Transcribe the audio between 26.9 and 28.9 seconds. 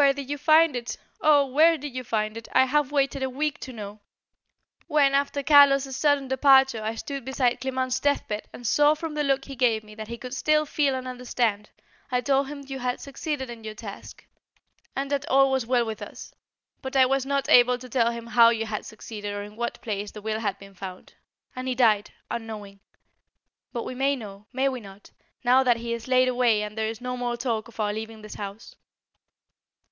no more talk of our leaving this house?"